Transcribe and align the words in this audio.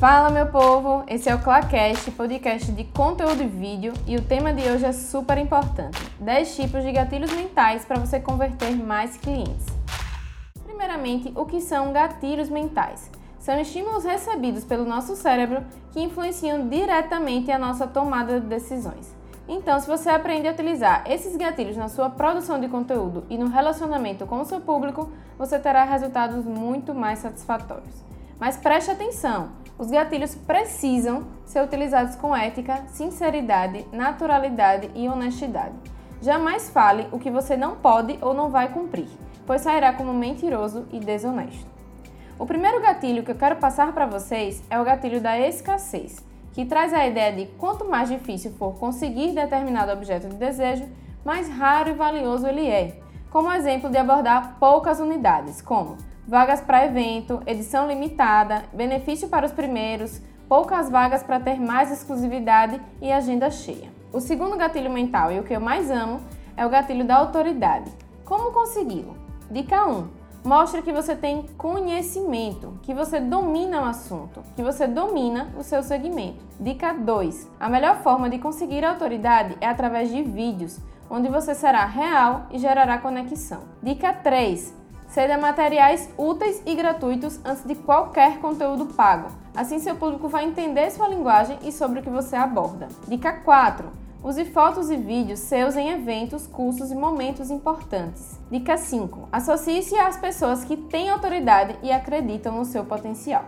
Fala 0.00 0.30
meu 0.30 0.46
povo, 0.46 1.04
esse 1.06 1.28
é 1.28 1.34
o 1.34 1.42
Clacast, 1.42 2.10
podcast 2.12 2.72
de 2.72 2.84
conteúdo 2.84 3.42
e 3.42 3.46
vídeo, 3.46 3.92
e 4.06 4.16
o 4.16 4.22
tema 4.22 4.50
de 4.50 4.66
hoje 4.66 4.86
é 4.86 4.92
super 4.92 5.36
importante: 5.36 6.00
10 6.18 6.56
tipos 6.56 6.82
de 6.82 6.90
gatilhos 6.90 7.30
mentais 7.30 7.84
para 7.84 8.00
você 8.00 8.18
converter 8.18 8.74
mais 8.74 9.18
clientes. 9.18 9.66
Primeiramente, 10.64 11.30
o 11.36 11.44
que 11.44 11.60
são 11.60 11.92
gatilhos 11.92 12.48
mentais? 12.48 13.10
São 13.38 13.60
estímulos 13.60 14.04
recebidos 14.04 14.64
pelo 14.64 14.86
nosso 14.86 15.14
cérebro 15.16 15.62
que 15.92 16.00
influenciam 16.00 16.66
diretamente 16.66 17.52
a 17.52 17.58
nossa 17.58 17.86
tomada 17.86 18.40
de 18.40 18.46
decisões. 18.46 19.14
Então, 19.46 19.78
se 19.78 19.86
você 19.86 20.08
aprende 20.08 20.48
a 20.48 20.52
utilizar 20.52 21.04
esses 21.10 21.36
gatilhos 21.36 21.76
na 21.76 21.90
sua 21.90 22.08
produção 22.08 22.58
de 22.58 22.68
conteúdo 22.68 23.26
e 23.28 23.36
no 23.36 23.48
relacionamento 23.48 24.24
com 24.24 24.40
o 24.40 24.46
seu 24.46 24.62
público, 24.62 25.12
você 25.36 25.58
terá 25.58 25.84
resultados 25.84 26.42
muito 26.46 26.94
mais 26.94 27.18
satisfatórios. 27.18 28.08
Mas 28.40 28.56
preste 28.56 28.90
atenção, 28.90 29.50
os 29.80 29.90
gatilhos 29.90 30.34
precisam 30.34 31.24
ser 31.46 31.62
utilizados 31.62 32.14
com 32.14 32.36
ética, 32.36 32.84
sinceridade, 32.88 33.86
naturalidade 33.90 34.90
e 34.94 35.08
honestidade. 35.08 35.74
Jamais 36.20 36.68
fale 36.68 37.08
o 37.10 37.18
que 37.18 37.30
você 37.30 37.56
não 37.56 37.76
pode 37.76 38.18
ou 38.20 38.34
não 38.34 38.50
vai 38.50 38.68
cumprir, 38.68 39.08
pois 39.46 39.62
sairá 39.62 39.94
como 39.94 40.12
mentiroso 40.12 40.86
e 40.92 41.00
desonesto. 41.00 41.66
O 42.38 42.44
primeiro 42.44 42.82
gatilho 42.82 43.22
que 43.22 43.30
eu 43.30 43.34
quero 43.34 43.56
passar 43.56 43.90
para 43.94 44.04
vocês 44.04 44.62
é 44.68 44.78
o 44.78 44.84
gatilho 44.84 45.18
da 45.18 45.40
escassez, 45.40 46.22
que 46.52 46.66
traz 46.66 46.92
a 46.92 47.06
ideia 47.06 47.32
de 47.32 47.46
quanto 47.52 47.88
mais 47.88 48.10
difícil 48.10 48.52
for 48.58 48.74
conseguir 48.74 49.32
determinado 49.32 49.92
objeto 49.92 50.28
de 50.28 50.36
desejo, 50.36 50.86
mais 51.24 51.48
raro 51.48 51.88
e 51.88 51.94
valioso 51.94 52.46
ele 52.46 52.68
é. 52.68 53.00
Como 53.30 53.50
exemplo 53.50 53.88
de 53.88 53.96
abordar 53.96 54.56
poucas 54.60 55.00
unidades, 55.00 55.62
como 55.62 55.96
vagas 56.30 56.60
para 56.60 56.86
evento, 56.86 57.42
edição 57.44 57.88
limitada, 57.88 58.62
benefício 58.72 59.28
para 59.28 59.44
os 59.44 59.50
primeiros, 59.50 60.22
poucas 60.48 60.88
vagas 60.88 61.24
para 61.24 61.40
ter 61.40 61.60
mais 61.60 61.90
exclusividade 61.90 62.80
e 63.02 63.10
agenda 63.10 63.50
cheia. 63.50 63.90
O 64.12 64.20
segundo 64.20 64.56
gatilho 64.56 64.92
mental 64.92 65.32
e 65.32 65.40
o 65.40 65.42
que 65.42 65.52
eu 65.52 65.60
mais 65.60 65.90
amo 65.90 66.20
é 66.56 66.64
o 66.64 66.70
gatilho 66.70 67.04
da 67.04 67.16
autoridade. 67.16 67.90
Como 68.24 68.52
consegui-lo? 68.52 69.16
Dica 69.50 69.84
1. 69.84 70.06
Mostre 70.44 70.82
que 70.82 70.92
você 70.92 71.16
tem 71.16 71.46
conhecimento, 71.58 72.78
que 72.82 72.94
você 72.94 73.18
domina 73.18 73.82
o 73.82 73.84
assunto, 73.84 74.40
que 74.54 74.62
você 74.62 74.86
domina 74.86 75.52
o 75.58 75.64
seu 75.64 75.82
segmento. 75.82 76.44
Dica 76.60 76.92
2. 76.92 77.50
A 77.58 77.68
melhor 77.68 78.02
forma 78.02 78.30
de 78.30 78.38
conseguir 78.38 78.84
autoridade 78.84 79.56
é 79.60 79.66
através 79.66 80.08
de 80.08 80.22
vídeos, 80.22 80.78
onde 81.10 81.28
você 81.28 81.56
será 81.56 81.84
real 81.86 82.46
e 82.52 82.58
gerará 82.58 82.98
conexão. 82.98 83.62
Dica 83.82 84.12
3 84.12 84.78
Ceda 85.10 85.36
materiais 85.36 86.08
úteis 86.16 86.62
e 86.64 86.72
gratuitos 86.76 87.40
antes 87.44 87.64
de 87.64 87.74
qualquer 87.74 88.38
conteúdo 88.38 88.86
pago. 88.86 89.26
Assim, 89.56 89.80
seu 89.80 89.96
público 89.96 90.28
vai 90.28 90.44
entender 90.44 90.88
sua 90.92 91.08
linguagem 91.08 91.58
e 91.64 91.72
sobre 91.72 91.98
o 91.98 92.02
que 92.02 92.08
você 92.08 92.36
aborda. 92.36 92.86
Dica 93.08 93.32
4. 93.32 93.88
Use 94.22 94.44
fotos 94.44 94.88
e 94.88 94.96
vídeos 94.96 95.40
seus 95.40 95.74
em 95.74 95.88
eventos, 95.88 96.46
cursos 96.46 96.92
e 96.92 96.94
momentos 96.94 97.50
importantes. 97.50 98.38
Dica 98.52 98.76
5. 98.76 99.28
Associe-se 99.32 99.96
às 99.96 100.16
pessoas 100.16 100.62
que 100.62 100.76
têm 100.76 101.10
autoridade 101.10 101.74
e 101.82 101.90
acreditam 101.90 102.54
no 102.54 102.64
seu 102.64 102.84
potencial. 102.84 103.44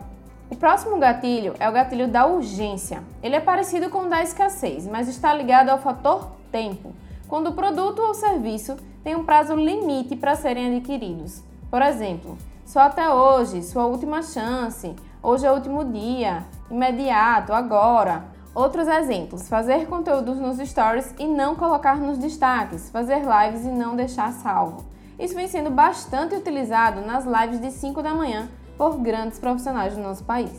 O 0.50 0.56
próximo 0.56 0.98
gatilho 0.98 1.54
é 1.60 1.68
o 1.68 1.72
gatilho 1.72 2.08
da 2.08 2.26
urgência. 2.26 3.04
Ele 3.22 3.36
é 3.36 3.40
parecido 3.40 3.88
com 3.88 4.00
o 4.00 4.08
da 4.08 4.20
escassez, 4.20 4.84
mas 4.88 5.06
está 5.06 5.32
ligado 5.32 5.68
ao 5.68 5.78
fator 5.78 6.28
tempo, 6.50 6.92
quando 7.28 7.50
o 7.50 7.54
produto 7.54 8.00
ou 8.00 8.14
serviço 8.14 8.76
tem 9.04 9.14
um 9.14 9.24
prazo 9.24 9.54
limite 9.54 10.16
para 10.16 10.34
serem 10.34 10.76
adquiridos. 10.76 11.51
Por 11.72 11.80
exemplo, 11.80 12.36
só 12.66 12.80
até 12.80 13.08
hoje, 13.08 13.62
sua 13.62 13.86
última 13.86 14.20
chance, 14.20 14.94
hoje 15.22 15.46
é 15.46 15.50
o 15.50 15.54
último 15.54 15.82
dia, 15.86 16.44
imediato, 16.70 17.54
agora. 17.54 18.24
Outros 18.54 18.86
exemplos: 18.86 19.48
fazer 19.48 19.86
conteúdos 19.86 20.36
nos 20.38 20.58
stories 20.58 21.14
e 21.18 21.26
não 21.26 21.56
colocar 21.56 21.96
nos 21.96 22.18
destaques, 22.18 22.90
fazer 22.90 23.22
lives 23.22 23.64
e 23.64 23.70
não 23.70 23.96
deixar 23.96 24.34
salvo. 24.34 24.84
Isso 25.18 25.34
vem 25.34 25.48
sendo 25.48 25.70
bastante 25.70 26.34
utilizado 26.34 27.00
nas 27.06 27.24
lives 27.24 27.58
de 27.58 27.70
5 27.70 28.02
da 28.02 28.12
manhã 28.12 28.50
por 28.76 28.98
grandes 28.98 29.38
profissionais 29.38 29.96
do 29.96 30.02
nosso 30.02 30.24
país. 30.24 30.52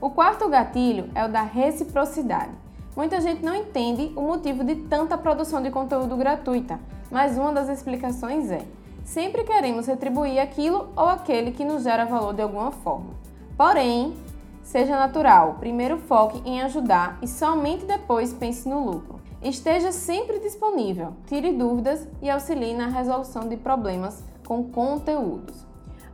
O 0.00 0.08
quarto 0.08 0.48
gatilho 0.48 1.10
é 1.14 1.22
o 1.22 1.28
da 1.28 1.42
reciprocidade. 1.42 2.52
Muita 2.96 3.20
gente 3.20 3.44
não 3.44 3.54
entende 3.54 4.10
o 4.16 4.22
motivo 4.22 4.64
de 4.64 4.74
tanta 4.76 5.18
produção 5.18 5.62
de 5.62 5.70
conteúdo 5.70 6.16
gratuita, 6.16 6.80
mas 7.10 7.36
uma 7.36 7.52
das 7.52 7.68
explicações 7.68 8.50
é 8.50 8.64
sempre 9.06 9.44
queremos 9.44 9.86
retribuir 9.86 10.40
aquilo 10.40 10.88
ou 10.96 11.06
aquele 11.06 11.52
que 11.52 11.64
nos 11.64 11.84
gera 11.84 12.04
valor 12.04 12.34
de 12.34 12.42
alguma 12.42 12.72
forma. 12.72 13.14
Porém, 13.56 14.14
seja 14.62 14.98
natural, 14.98 15.54
primeiro 15.60 15.96
foque 15.96 16.42
em 16.44 16.60
ajudar 16.60 17.16
e 17.22 17.28
somente 17.28 17.86
depois 17.86 18.34
pense 18.34 18.68
no 18.68 18.84
lucro. 18.84 19.20
Esteja 19.40 19.92
sempre 19.92 20.40
disponível, 20.40 21.12
tire 21.26 21.52
dúvidas 21.52 22.06
e 22.20 22.28
auxilie 22.28 22.74
na 22.74 22.88
resolução 22.88 23.48
de 23.48 23.56
problemas 23.56 24.24
com 24.44 24.64
conteúdos. 24.64 25.64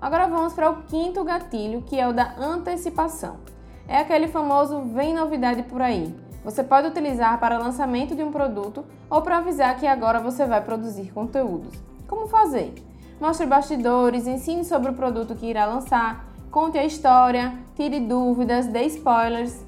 Agora 0.00 0.26
vamos 0.26 0.52
para 0.52 0.70
o 0.70 0.82
quinto 0.82 1.25
gatilho, 1.25 1.82
que 1.82 1.98
é 1.98 2.06
o 2.06 2.12
da 2.12 2.34
antecipação. 2.36 3.36
É 3.88 3.98
aquele 3.98 4.28
famoso 4.28 4.82
vem 4.82 5.14
novidade 5.14 5.62
por 5.62 5.81
aí. 5.81 6.14
Você 6.44 6.62
pode 6.62 6.88
utilizar 6.88 7.41
para 7.41 7.56
lançamento 7.56 8.14
de 8.14 8.22
um 8.22 8.31
produto 8.31 8.84
ou 9.08 9.22
para 9.22 9.38
avisar 9.38 9.76
que 9.78 9.86
agora 9.86 10.20
você 10.20 10.44
vai 10.44 10.60
produzir 10.60 11.10
conteúdos. 11.12 11.91
Como 12.12 12.27
fazer? 12.27 12.75
Mostre 13.19 13.47
bastidores, 13.47 14.27
ensine 14.27 14.67
sobre 14.67 14.91
o 14.91 14.95
produto 14.95 15.34
que 15.34 15.47
irá 15.47 15.65
lançar, 15.65 16.27
conte 16.50 16.77
a 16.77 16.84
história, 16.84 17.55
tire 17.75 18.00
dúvidas, 18.00 18.67
dê 18.67 18.84
spoilers. 18.84 19.65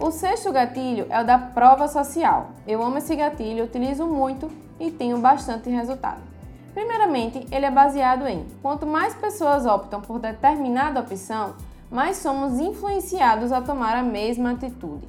O 0.00 0.10
sexto 0.10 0.50
gatilho 0.50 1.04
é 1.10 1.20
o 1.20 1.26
da 1.26 1.36
prova 1.36 1.86
social. 1.86 2.52
Eu 2.66 2.82
amo 2.82 2.96
esse 2.96 3.14
gatilho, 3.14 3.64
utilizo 3.64 4.06
muito 4.06 4.50
e 4.80 4.90
tenho 4.90 5.18
bastante 5.18 5.68
resultado. 5.68 6.22
Primeiramente, 6.72 7.46
ele 7.52 7.66
é 7.66 7.70
baseado 7.70 8.26
em 8.26 8.46
quanto 8.62 8.86
mais 8.86 9.14
pessoas 9.14 9.66
optam 9.66 10.00
por 10.00 10.18
determinada 10.18 11.00
opção, 11.00 11.54
mais 11.90 12.16
somos 12.16 12.58
influenciados 12.58 13.52
a 13.52 13.60
tomar 13.60 13.94
a 13.94 14.02
mesma 14.02 14.52
atitude. 14.52 15.06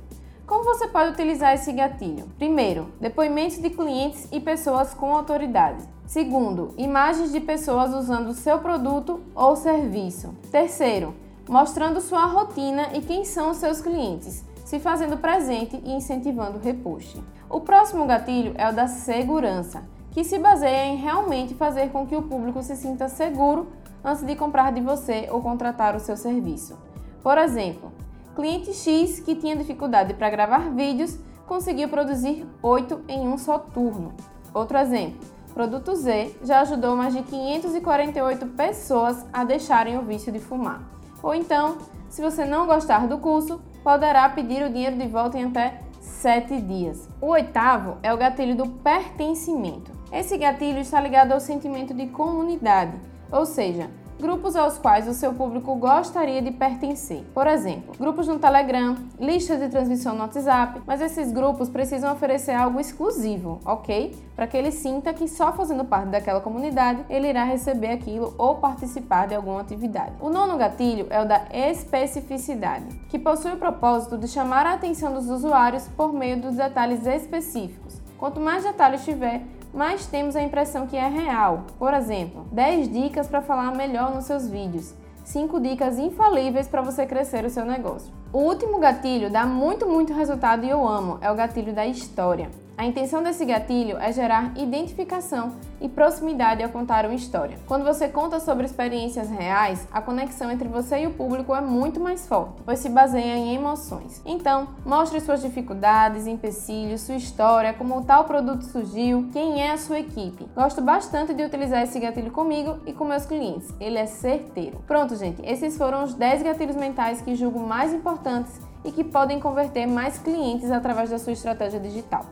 Como 0.47 0.63
você 0.63 0.87
pode 0.87 1.13
utilizar 1.13 1.55
esse 1.55 1.71
gatilho? 1.71 2.27
Primeiro, 2.37 2.91
depoimentos 3.01 3.57
de 3.57 3.71
clientes 3.71 4.27
e 4.31 4.39
pessoas 4.39 4.93
com 4.93 5.11
autoridade. 5.11 5.83
Segundo, 6.05 6.71
imagens 6.77 7.31
de 7.31 7.39
pessoas 7.39 7.91
usando 7.95 8.31
seu 8.31 8.59
produto 8.59 9.21
ou 9.33 9.55
serviço. 9.55 10.35
Terceiro, 10.51 11.15
mostrando 11.49 11.99
sua 11.99 12.27
rotina 12.27 12.89
e 12.93 13.01
quem 13.01 13.25
são 13.25 13.55
seus 13.55 13.81
clientes, 13.81 14.45
se 14.63 14.79
fazendo 14.79 15.17
presente 15.17 15.81
e 15.83 15.91
incentivando 15.93 16.59
o 16.59 16.61
repost. 16.61 17.19
O 17.49 17.61
próximo 17.61 18.05
gatilho 18.05 18.53
é 18.55 18.69
o 18.69 18.73
da 18.73 18.87
segurança, 18.87 19.83
que 20.11 20.23
se 20.23 20.37
baseia 20.37 20.85
em 20.85 20.97
realmente 20.97 21.55
fazer 21.55 21.89
com 21.89 22.05
que 22.05 22.15
o 22.15 22.21
público 22.21 22.61
se 22.61 22.75
sinta 22.75 23.09
seguro 23.09 23.67
antes 24.03 24.23
de 24.23 24.35
comprar 24.35 24.71
de 24.71 24.79
você 24.79 25.27
ou 25.31 25.41
contratar 25.41 25.95
o 25.95 25.99
seu 25.99 26.15
serviço. 26.15 26.77
Por 27.23 27.35
exemplo, 27.39 27.91
cliente 28.35 28.73
X 28.73 29.19
que 29.19 29.33
tinha 29.33 29.55
dificuldade 29.55 30.13
para 30.13 30.29
gravar 30.29 30.69
vídeos 30.71 31.17
conseguiu 31.47 31.87
produzir 31.87 32.45
8 32.61 33.05
em 33.07 33.27
um 33.27 33.37
só 33.37 33.57
turno. 33.57 34.13
Outro 34.53 34.77
exemplo, 34.77 35.19
produto 35.53 35.95
Z 35.95 36.35
já 36.43 36.61
ajudou 36.61 36.95
mais 36.95 37.13
de 37.13 37.23
548 37.23 38.45
pessoas 38.47 39.25
a 39.31 39.43
deixarem 39.43 39.97
o 39.97 40.01
vício 40.01 40.31
de 40.31 40.39
fumar. 40.39 40.83
Ou 41.23 41.33
então, 41.33 41.77
se 42.09 42.21
você 42.21 42.45
não 42.45 42.67
gostar 42.67 43.07
do 43.07 43.17
curso, 43.17 43.61
poderá 43.83 44.27
pedir 44.29 44.63
o 44.63 44.69
dinheiro 44.69 44.97
de 44.97 45.07
volta 45.07 45.37
em 45.37 45.45
até 45.45 45.81
7 46.01 46.59
dias. 46.61 47.07
O 47.21 47.27
oitavo 47.27 47.97
é 48.03 48.13
o 48.13 48.17
gatilho 48.17 48.55
do 48.55 48.67
pertencimento. 48.67 49.91
Esse 50.11 50.37
gatilho 50.37 50.79
está 50.79 50.99
ligado 50.99 51.31
ao 51.31 51.39
sentimento 51.39 51.93
de 51.93 52.07
comunidade, 52.07 52.99
ou 53.31 53.45
seja, 53.45 53.89
grupos 54.19 54.55
aos 54.55 54.77
quais 54.77 55.07
o 55.07 55.13
seu 55.13 55.33
público 55.33 55.75
gostaria 55.75 56.41
de 56.41 56.51
pertencer. 56.51 57.23
Por 57.33 57.47
exemplo, 57.47 57.93
grupos 57.99 58.27
no 58.27 58.39
Telegram, 58.39 58.95
listas 59.19 59.59
de 59.59 59.69
transmissão 59.69 60.15
no 60.15 60.21
WhatsApp, 60.21 60.81
mas 60.85 61.01
esses 61.01 61.31
grupos 61.31 61.69
precisam 61.69 62.13
oferecer 62.13 62.53
algo 62.53 62.79
exclusivo, 62.79 63.59
ok? 63.65 64.15
Para 64.35 64.47
que 64.47 64.57
ele 64.57 64.71
sinta 64.71 65.13
que 65.13 65.27
só 65.27 65.53
fazendo 65.53 65.85
parte 65.85 66.09
daquela 66.09 66.41
comunidade 66.41 67.05
ele 67.09 67.29
irá 67.29 67.43
receber 67.43 67.91
aquilo 67.91 68.33
ou 68.37 68.55
participar 68.55 69.27
de 69.27 69.35
alguma 69.35 69.61
atividade. 69.61 70.13
O 70.19 70.29
nono 70.29 70.57
gatilho 70.57 71.07
é 71.09 71.21
o 71.21 71.27
da 71.27 71.43
especificidade, 71.51 72.85
que 73.09 73.19
possui 73.19 73.53
o 73.53 73.57
propósito 73.57 74.17
de 74.17 74.27
chamar 74.27 74.65
a 74.65 74.73
atenção 74.73 75.13
dos 75.13 75.29
usuários 75.29 75.87
por 75.89 76.13
meio 76.13 76.41
dos 76.41 76.55
detalhes 76.55 77.05
específicos. 77.05 78.01
Quanto 78.17 78.39
mais 78.39 78.63
detalhes 78.63 79.03
tiver, 79.03 79.43
mas 79.75 80.07
temos 80.07 80.35
a 80.35 80.41
impressão 80.41 80.87
que 80.87 80.95
é 80.95 81.07
real. 81.07 81.65
Por 81.77 81.93
exemplo, 81.93 82.47
10 82.51 82.91
dicas 82.91 83.27
para 83.27 83.41
falar 83.41 83.75
melhor 83.75 84.15
nos 84.15 84.25
seus 84.25 84.47
vídeos. 84.47 84.93
5 85.25 85.59
dicas 85.59 85.99
infalíveis 85.99 86.67
para 86.67 86.81
você 86.81 87.05
crescer 87.05 87.43
o 87.45 87.49
seu 87.49 87.65
negócio. 87.65 88.13
O 88.31 88.39
último 88.39 88.79
gatilho 88.79 89.29
dá 89.29 89.45
muito, 89.45 89.85
muito 89.85 90.13
resultado 90.13 90.65
e 90.65 90.69
eu 90.69 90.87
amo, 90.87 91.17
é 91.21 91.29
o 91.29 91.35
gatilho 91.35 91.73
da 91.73 91.85
história. 91.85 92.49
A 92.77 92.85
intenção 92.85 93.23
desse 93.23 93.45
gatilho 93.45 93.97
é 93.97 94.11
gerar 94.11 94.51
identificação 94.57 95.53
e 95.79 95.87
proximidade 95.87 96.61
ao 96.61 96.69
contar 96.69 97.05
uma 97.05 97.15
história. 97.15 97.57
Quando 97.65 97.85
você 97.85 98.09
conta 98.09 98.37
sobre 98.41 98.65
experiências 98.65 99.29
reais, 99.29 99.87
a 99.93 100.01
conexão 100.01 100.51
entre 100.51 100.67
você 100.67 101.03
e 101.03 101.07
o 101.07 101.11
público 101.11 101.55
é 101.55 101.61
muito 101.61 102.01
mais 102.01 102.27
forte, 102.27 102.61
pois 102.65 102.79
se 102.79 102.89
baseia 102.89 103.37
em 103.37 103.55
emoções. 103.55 104.21
Então, 104.25 104.67
mostre 104.85 105.21
suas 105.21 105.41
dificuldades, 105.41 106.27
empecilhos, 106.27 107.01
sua 107.01 107.15
história, 107.15 107.73
como 107.73 107.97
o 107.97 108.03
tal 108.03 108.25
produto 108.25 108.63
surgiu, 108.63 109.29
quem 109.31 109.61
é 109.61 109.71
a 109.71 109.77
sua 109.77 109.99
equipe. 109.99 110.45
Gosto 110.53 110.81
bastante 110.81 111.33
de 111.33 111.43
utilizar 111.43 111.81
esse 111.81 111.97
gatilho 111.97 112.31
comigo 112.31 112.79
e 112.85 112.91
com 112.91 113.05
meus 113.05 113.25
clientes. 113.25 113.73
Ele 113.79 113.97
é 113.97 114.05
certeiro. 114.05 114.83
Pronto, 114.85 115.15
gente, 115.15 115.41
esses 115.45 115.77
foram 115.77 116.03
os 116.03 116.13
10 116.13 116.43
gatilhos 116.43 116.75
mentais 116.75 117.21
que 117.21 117.35
julgo 117.35 117.59
mais 117.59 117.93
importantes 117.93 118.59
e 118.83 118.91
que 118.91 119.03
podem 119.03 119.39
converter 119.39 119.87
mais 119.87 120.17
clientes 120.17 120.69
através 120.69 121.09
da 121.09 121.17
sua 121.17 121.31
estratégia 121.31 121.79
digital. 121.79 122.25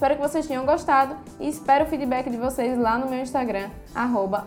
Espero 0.00 0.16
que 0.16 0.22
vocês 0.22 0.46
tenham 0.46 0.64
gostado 0.64 1.14
e 1.38 1.46
espero 1.46 1.84
o 1.84 1.86
feedback 1.86 2.30
de 2.30 2.38
vocês 2.38 2.78
lá 2.78 2.96
no 2.96 3.10
meu 3.10 3.20
Instagram, 3.20 3.68
arroba 3.94 4.46